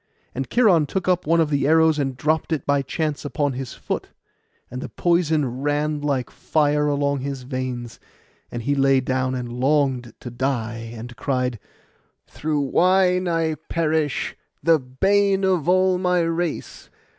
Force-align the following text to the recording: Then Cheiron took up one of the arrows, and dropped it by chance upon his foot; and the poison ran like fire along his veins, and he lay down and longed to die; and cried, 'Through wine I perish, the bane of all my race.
Then 0.33 0.45
Cheiron 0.49 0.87
took 0.87 1.07
up 1.07 1.27
one 1.27 1.39
of 1.39 1.51
the 1.51 1.67
arrows, 1.67 1.99
and 1.99 2.17
dropped 2.17 2.51
it 2.51 2.65
by 2.65 2.81
chance 2.81 3.23
upon 3.23 3.53
his 3.53 3.75
foot; 3.75 4.09
and 4.71 4.81
the 4.81 4.89
poison 4.89 5.61
ran 5.61 6.01
like 6.01 6.31
fire 6.31 6.87
along 6.87 7.19
his 7.19 7.43
veins, 7.43 7.99
and 8.49 8.63
he 8.63 8.73
lay 8.73 8.99
down 8.99 9.35
and 9.35 9.53
longed 9.59 10.15
to 10.21 10.31
die; 10.31 10.91
and 10.95 11.15
cried, 11.17 11.59
'Through 12.25 12.61
wine 12.61 13.27
I 13.27 13.53
perish, 13.69 14.35
the 14.63 14.79
bane 14.79 15.43
of 15.43 15.69
all 15.69 15.99
my 15.99 16.21
race. 16.21 16.89